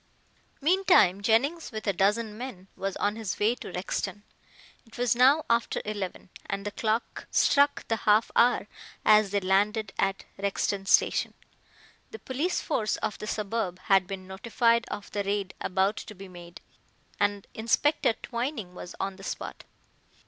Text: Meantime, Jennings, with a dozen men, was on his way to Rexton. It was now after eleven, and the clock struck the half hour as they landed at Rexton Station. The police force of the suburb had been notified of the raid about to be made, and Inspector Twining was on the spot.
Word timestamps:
Meantime, 0.61 1.21
Jennings, 1.21 1.71
with 1.71 1.85
a 1.85 1.93
dozen 1.93 2.35
men, 2.35 2.67
was 2.75 2.97
on 2.97 3.15
his 3.17 3.37
way 3.37 3.53
to 3.53 3.71
Rexton. 3.71 4.23
It 4.83 4.97
was 4.97 5.15
now 5.15 5.45
after 5.47 5.79
eleven, 5.85 6.31
and 6.47 6.65
the 6.65 6.71
clock 6.71 7.27
struck 7.29 7.87
the 7.87 7.97
half 7.97 8.31
hour 8.35 8.67
as 9.05 9.29
they 9.29 9.39
landed 9.39 9.93
at 9.99 10.25
Rexton 10.39 10.87
Station. 10.87 11.35
The 12.09 12.17
police 12.17 12.61
force 12.61 12.97
of 12.97 13.19
the 13.19 13.27
suburb 13.27 13.77
had 13.93 14.07
been 14.07 14.25
notified 14.25 14.85
of 14.89 15.11
the 15.11 15.23
raid 15.23 15.53
about 15.61 15.97
to 15.97 16.15
be 16.15 16.27
made, 16.27 16.61
and 17.19 17.45
Inspector 17.53 18.11
Twining 18.23 18.73
was 18.73 18.95
on 18.99 19.17
the 19.17 19.23
spot. 19.23 19.65